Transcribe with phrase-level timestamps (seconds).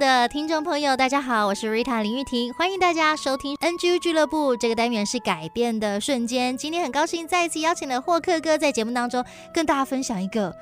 [0.00, 4.56] 的听众朋友，大家好，我是 Rita 林玉婷，欢迎大家收听 NG 俱乐部。
[4.56, 6.56] 这个单元是改变的瞬间。
[6.56, 10.56] 今天很高兴再一次邀请了霍克哥在节目当中跟大家分享一个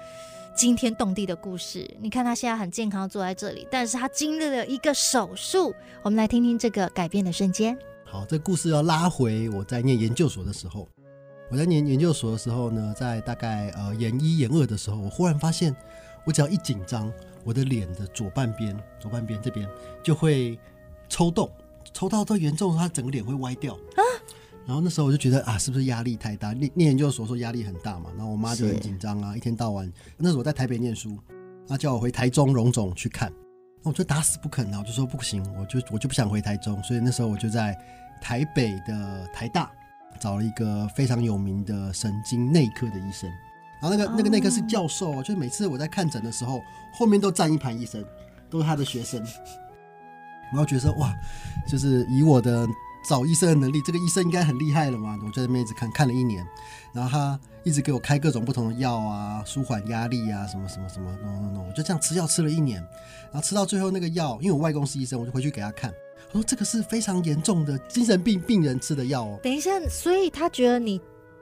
[0.57, 1.89] 惊天动地的故事。
[2.01, 5.73] 你看他现在很健康坐在这里，但是他经历了一个手术。
[6.03, 7.79] 我们来听听这个改变的瞬间。
[8.05, 10.89] 好，这故事要拉回我在念研究所的时候。
[11.49, 15.75] 我在念研究所的时候呢，在大概呃研一研二的时候，我忽然发现，
[16.27, 17.13] 我只要一紧张。
[17.49, 19.67] 我的脸的左半边，左半边这边
[20.03, 20.59] 就会
[21.09, 21.51] 抽动，
[21.95, 24.05] 抽到都严重，它整个脸会歪掉啊。
[24.67, 26.53] 然后那时候我就觉得啊，是不是压力太大？
[26.53, 28.11] 念念研究所说压力很大嘛。
[28.19, 29.91] 然后我妈就很紧张啊，一天到晚。
[30.19, 31.19] 那时候我在台北念书，
[31.67, 33.33] 她叫我回台中荣总去看。
[33.83, 36.83] 那我就打死不肯啊，我就说不行，我就我就不想回台中。
[36.83, 37.75] 所以那时候我就在
[38.21, 39.73] 台北的台大
[40.21, 43.27] 找了一个非常有名的神经内科的医生。
[43.81, 46.61] 然后那个那个内科是教授，就是每次我在看诊的时候，
[46.93, 48.05] 后面都站一排医生，
[48.51, 49.25] 都是他的学生。
[50.51, 51.15] 然后觉得哇，
[51.67, 52.67] 就是以我的
[53.07, 55.19] 找医生的能力，这个医生应该很厉害了嘛。
[55.23, 56.43] 我在那边一直看看了一年，
[56.93, 62.81] 然后他一直给我开各种不同的药啊，舒缓压力啊，什么什么什么，no no no，我就这样吃药吃了一年，
[63.31, 65.93] 然后吃到最后那个药，因为我外公是医生，我就回去给他看，
[66.33, 69.39] 我说这个是非常严重的精神病病人吃的药哦。
[69.43, 70.99] 等一下，所以他觉得你。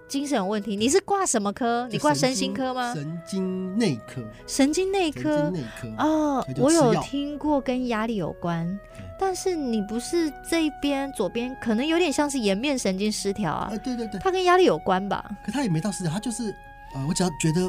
[0.08, 1.88] 精神有问题，你是挂什么科？
[1.90, 2.94] 你挂身心科吗？
[2.94, 4.22] 神经内科。
[4.46, 5.50] 神经内科。
[5.50, 5.88] 内科。
[5.98, 8.78] 哦，我有听过跟压力有关，
[9.18, 13.68] 但是你不是这一边左边，可能有点像是颜面神经失调啊。
[13.70, 15.28] 呃，对对对，它跟压力有关吧？
[15.44, 16.54] 可它也没到失调，他就是
[16.94, 17.68] 呃，我只要觉得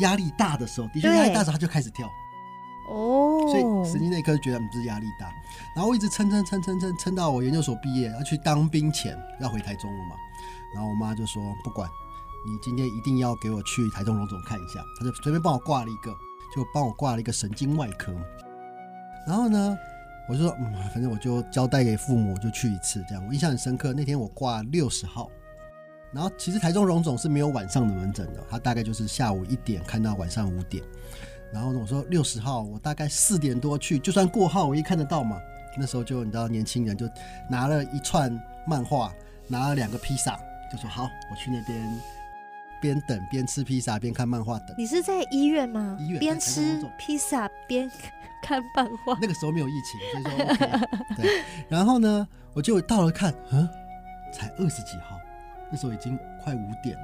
[0.00, 2.08] 压力大的时候，的确压力大的时候他就开始跳。
[2.90, 3.46] 哦。
[3.46, 5.32] 所以神经内科觉得你不是压力大，
[5.76, 10.16] 然后我一直撑撑撑撑撑撑到我研究所毕业，要去当兵前要回台中了嘛。
[10.74, 11.88] 然后我妈就说：“不管，
[12.46, 16.10] 你今天一定要给我去台中荣总看一下。”她就随便帮我挂了一个，
[16.54, 18.12] 就帮我挂了一个神经外科。
[19.26, 19.76] 然后呢，
[20.28, 25.30] 我就说：“嗯，反正我就交代给父母，就去一次这样。”我印象很深刻，那天我挂六十号。
[26.12, 30.84] 然后其实台中荣总是没有晚上的门诊的，他大概就是下午一点看到晚上五点。
[31.52, 35.38] 然后呢，我说六十号，我大概四点多去，就算过号我也看得到嘛。
[35.78, 37.08] 那时候就你知道，年轻人就
[37.48, 38.30] 拿了一串
[38.66, 39.10] 漫画，
[39.48, 40.38] 拿了两个披萨。
[40.72, 42.00] 就说好，我去那边
[42.80, 44.74] 边等边吃披萨边看漫画等。
[44.78, 45.98] 你是在医院吗？
[46.00, 47.90] 医院边吃披萨边
[48.42, 49.18] 看漫画。
[49.20, 51.14] 那个时候没有疫情，所以说 OK。
[51.22, 53.68] 对，然后呢，我就到了看，嗯，
[54.32, 55.20] 才二十几号，
[55.70, 57.02] 那时候已经快五点了。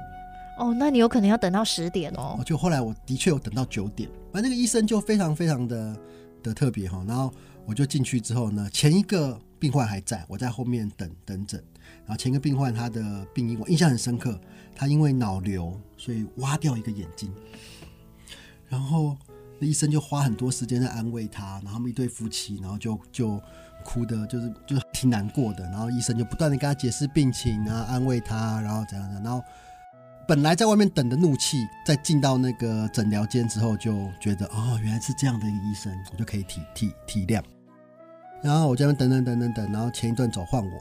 [0.57, 2.41] 哦，那你有可能要等到十点哦。
[2.43, 5.95] 就后来我的确有等到九点，反正那个医生就非常非常的
[6.41, 7.05] 的特别哈。
[7.07, 7.31] 然后
[7.67, 11.63] 我就进去之后呢，前一个病患还在，我在后面等等诊。
[12.05, 14.39] 然后前一个病患他的病因我印象很深刻，
[14.75, 17.33] 他因为脑瘤，所以挖掉一个眼睛。
[18.67, 19.17] 然后
[19.59, 23.41] 那医生就花很多时间在安慰他，然后他们一对夫妻，然后就就
[23.83, 25.63] 哭的，就是就是挺难过的。
[25.65, 29.21] 然后医生就不断的跟他解释病情啊，安慰他，然后怎样的。
[29.21, 29.43] 然后
[30.27, 37.43] 本来在外面等的怒气，在进到那个诊疗间之后，就觉得哦，原来是这样的一个医生，我就可以体体体谅。
[38.41, 40.71] 然后我在那边等等等等等，然后前一段走换我。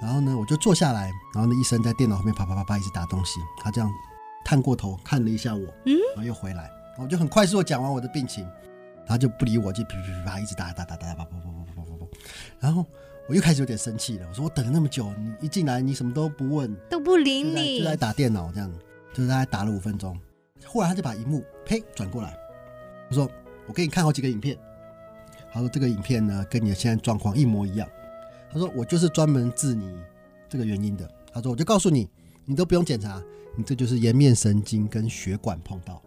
[0.00, 3.90] 然后呢，我就坐下来，然后那医生在电脑后面啪啪啪啪一直打东西，他这样
[4.44, 8.46] 探过头看了一下我，嗯，然后又回来，然后我就很快速的讲完我的病情，
[9.04, 12.06] 他就不理我，就噼噼啪啪一直打打打打打啪啪啪啪啪啪啪，
[12.60, 12.86] 然后
[13.28, 18.72] 我又开始有点生气了，我说我等了那么久，你一进来你什么都不问，都不理你，就在打电脑这样，
[19.12, 20.16] 就是大概打了五分钟，
[20.64, 22.38] 忽然他就把荧幕呸转过来，
[23.10, 23.28] 我说
[23.66, 24.56] 我给你看好几个影片，
[25.58, 27.88] 他说这个影片呢跟你的现在状况一模一样。
[28.48, 29.92] 他说：“我就是专门治你
[30.48, 32.08] 这个原因的。”他说：“我就告诉你，
[32.44, 33.20] 你都不用检查，
[33.56, 36.00] 你这就是颜面神经跟血管碰到，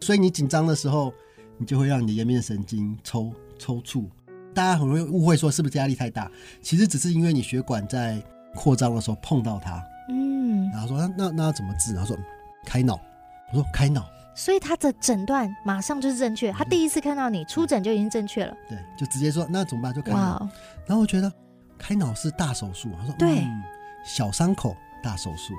[0.00, 1.12] 所以你紧张的时候，
[1.58, 4.04] 你就会让你的颜面神经抽抽搐。
[4.52, 6.28] 大家很容易误会说是不是压力太大？
[6.60, 8.20] 其实只是因为你血管在
[8.56, 9.80] 扩张的时候碰到它。
[10.10, 11.94] 嗯，然后说那那怎么治？
[11.94, 12.18] 然后说
[12.66, 13.00] 开脑。
[13.52, 14.04] 我说开脑。
[14.38, 16.52] 所以他的诊断马上就是正确。
[16.52, 18.56] 他第一次看到你出诊就已经正确了。
[18.68, 19.92] 对，就直接说那怎么办？
[19.92, 21.30] 就开然后我觉得
[21.76, 22.88] 开脑是大手术。
[23.00, 23.62] 他说对、嗯，
[24.04, 25.54] 小伤口大手术。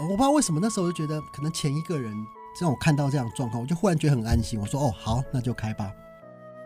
[0.00, 2.12] 我不知道为什么那时候就觉得可能前一个人
[2.60, 4.58] 让我看到这样状况，我就忽然觉得很安心。
[4.58, 5.84] 我说哦好，那就开吧。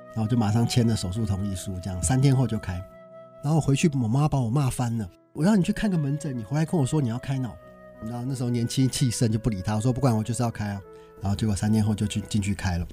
[0.09, 2.73] 然后我就马上签了手术同意书，这样三天后就开。
[3.45, 5.07] 然后我回去，我妈把我骂翻了。
[5.35, 7.55] 我让你去看个门诊，你回来跟我说你要开脑。
[8.03, 10.81] 然后那时候年轻气盛就不理他，我说不管，我就是要开啊。
[11.21, 12.87] 然后结果三天后就去进去开了。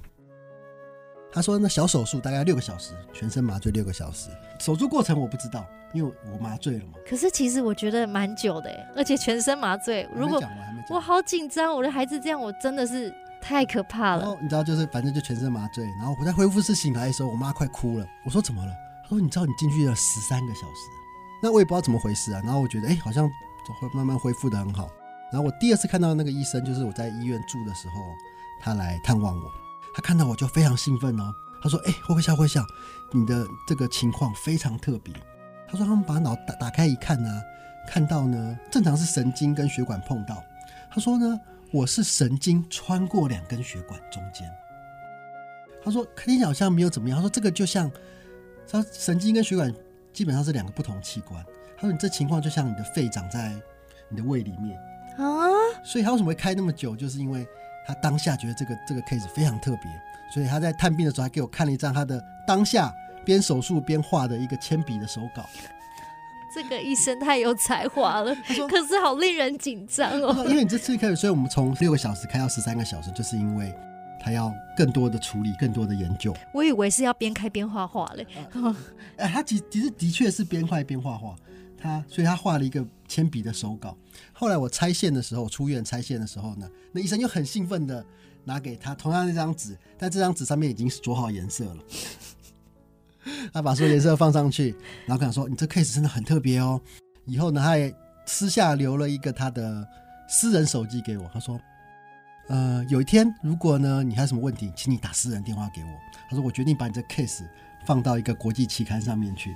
[1.32, 4.30] 他说那小手术大概六个小时，全身麻醉六个小时。
[4.60, 6.94] 手术过程我不知道，因为我麻醉了嘛。
[7.08, 10.08] 可是其实我觉得蛮久的，而且全身麻醉。
[10.16, 10.42] 如果
[10.90, 14.22] 我，我好紧张，我的孩子这样，我真的是太可怕了。
[14.22, 15.84] 然后你知道，就是反正就全身麻醉。
[16.00, 18.06] 然后我在恢复室醒来的时候，我妈快哭了。
[18.26, 18.72] 我说怎么了？
[19.04, 20.90] 她说你知道你进去了十三个小时，
[21.44, 22.42] 那我也不知道怎么回事啊。
[22.44, 23.30] 然后我觉得哎，好像
[23.80, 24.90] 会慢慢恢复的很好。
[25.32, 27.96] 然后我第二次看到那个医生，就是我在医院住的时候，
[28.62, 29.52] 他来探望我。
[29.94, 32.64] 他看到我就非常兴奋哦，他说：“哎，慧慧笑会笑，
[33.12, 35.14] 你的这个情况非常特别。”
[35.68, 37.42] 他说：“他们把脑打打开一看呢、
[37.88, 40.42] 看到呢，正常是神经跟血管碰到。
[40.92, 41.40] 他说呢，
[41.74, 44.48] 我是神经穿过两根血管中间。
[45.84, 47.18] 他说听起来好像没有怎么样。
[47.18, 47.92] 他说这个就像，
[48.70, 49.74] 他神经跟血管
[50.14, 51.44] 基本上是两个不同器官。
[51.76, 53.54] 他说你这情况就像你的肺长在
[54.10, 54.80] 你的胃里面。”
[55.88, 56.96] 啊，所以他为什么会开那么久？
[56.96, 57.48] 就是因为
[57.86, 59.92] 他当下觉得这个这个 case 非常特别，
[60.34, 62.94] 所以他在探病的时候还给我看了一张他的当下
[63.26, 65.46] 边手术边画的一个铅笔的手稿。
[66.54, 68.34] 这个医生太有才华了，
[68.70, 70.46] 可是好令人紧张哦。
[70.50, 73.74] 因为你这次开始，所以我们从六个小时开到十三个小时，就是因为
[74.20, 76.36] 他要更多的处理，更多的研究。
[76.54, 78.26] 我以为是要边开边画画嘞。
[79.18, 81.36] 他其其实的确是边开边画画。
[81.80, 82.84] 他，所以他画了一个
[83.18, 83.98] 铅笔的手稿。
[84.32, 88.06] 后来我拆线的时候，出院拆线的时候呢，那医生又很兴奋的
[88.44, 91.78] 拿给他同样一张纸，但这张纸上面已经是着好颜色了。
[93.52, 94.70] 他把所有颜色放上去，
[95.08, 96.80] 然后跟他说：“你这 case 真的很特别哦。”
[97.26, 97.92] 以后呢，他也
[98.28, 99.84] 私下留了一个他的
[100.30, 101.28] 私人手机给我。
[101.34, 101.60] 他说
[102.50, 105.90] ：“呃，有一天如果呢你还有什么问题，请你打私人电话给我。”
[106.30, 107.48] 他说：“我决定把你这 case
[107.88, 109.50] 放到一个国际期刊上面去。”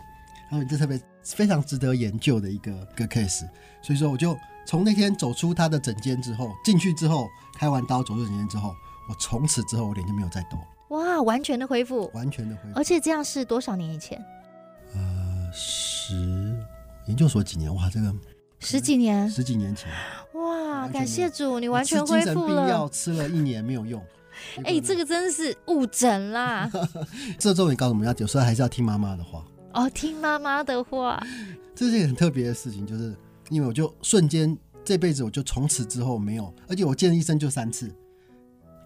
[0.49, 0.99] 然后你这特别。
[1.23, 3.47] 非常值得研究的一个个 case，
[3.81, 7.27] 所以说我就从那天走出他的诊间之后，进去之后
[7.57, 8.73] 开完刀走出诊间之后，
[9.09, 10.57] 我从此之后我脸就没有再抖。
[10.89, 12.77] 哇，完全的恢复，完全的恢复。
[12.77, 14.21] 而且这样是多少年以前？
[14.93, 16.53] 呃，十
[17.07, 17.73] 研究所几年？
[17.73, 18.13] 哇，这个
[18.59, 19.89] 十几年，十几年前。
[20.33, 22.23] 哇，感谢主，你完全恢复了。
[22.23, 24.03] 精神病药吃了一年没有用。
[24.65, 26.69] 哎、欸，这个真的是误诊啦。
[27.39, 29.45] 这重点告诉我们要，有时候还是要听妈妈的话。
[29.73, 31.21] 哦，听妈妈的话，
[31.75, 33.15] 这是一个很特别的事情，就是
[33.49, 37.93] 因为我就瞬间这辈子我就从此之后没有，而且我见医生就三次，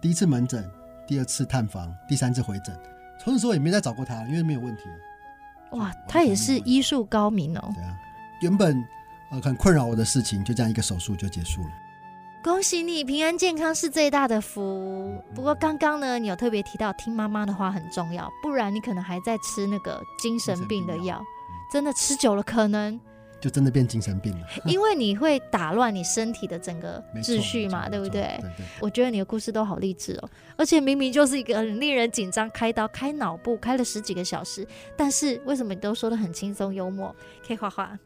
[0.00, 0.68] 第一次门诊，
[1.06, 2.78] 第二次探访，第三次回诊，
[3.22, 4.82] 从此之后也没再找过他，因为没有问题。
[5.72, 7.72] 哇，他也是医术高明哦。
[7.74, 7.96] 对啊，
[8.42, 8.82] 原本
[9.32, 11.70] 呃很困扰我的事情，就这样一个手术就结束了。
[12.46, 15.20] 恭喜你，平安健康是最大的福。
[15.34, 21.20] 不过刚刚呢，你有特别提到听妈妈的话很重要，不然你可能还在吃那个精神病的药，
[21.72, 23.00] 真的吃久了可能
[23.40, 24.46] 就真的变精神病了。
[24.64, 28.38] 因为你会打乱你身体的整个秩序嘛，对不对？
[28.40, 28.66] 对对。
[28.78, 34.64] 我觉得你的故事都好励志哦，而且明明就是一个很令人紧张，开刀开脑部开了十几个小时，
[34.96, 37.12] 但是为什么你都说得很轻松幽默？
[37.44, 37.98] 可以画画。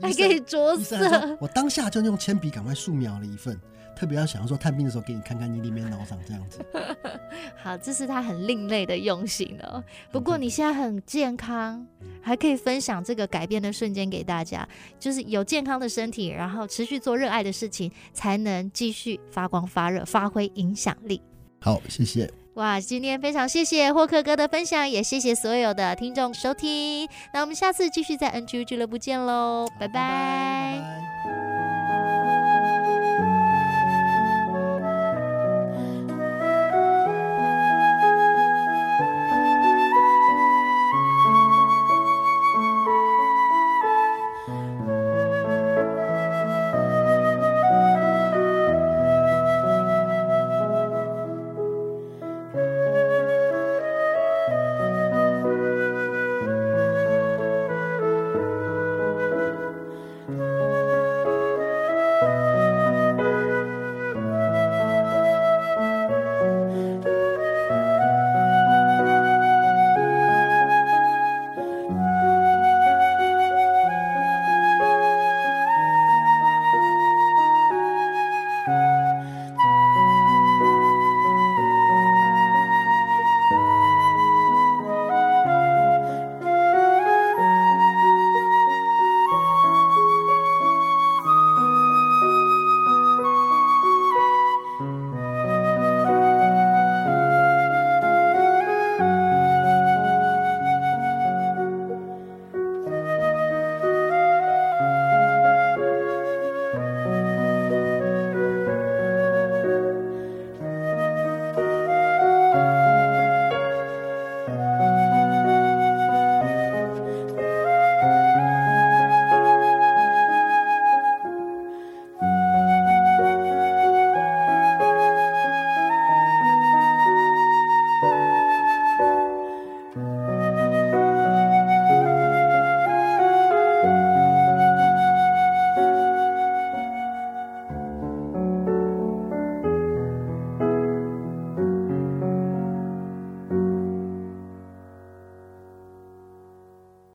[0.00, 1.36] 还可以着色。
[1.40, 3.58] 我当下就用铅笔赶快素描了一份，
[3.96, 6.64] 特别要想要说探病的时候给你看看你里面脑长这样子。
[7.56, 9.82] 好，这是他很另类的用心哦。
[10.12, 11.86] 不过你现在很健康，
[12.20, 14.68] 还可以分享这个改变的瞬间给大家，
[14.98, 21.20] 就是有健康的身体，然后持续做热爱的事情，才能继续发光发热，发挥影响力。
[21.60, 22.30] 好，谢谢。
[22.54, 27.08] 哇，今天非常谢谢霍克哥的分享，也谢谢所有的听众收听。
[27.32, 29.88] 那我们下次继续在 NGU 俱乐部见喽，拜拜。
[29.88, 30.93] 拜拜拜拜。